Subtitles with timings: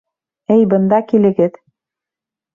[0.55, 1.61] —Эй, бында килегеҙ!